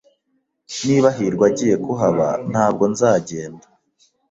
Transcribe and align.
Niba 0.87 1.09
hirwa 1.17 1.45
agiye 1.51 1.75
kuhaba, 1.85 2.27
ntabwo 2.51 2.83
nzagenda. 2.91 3.65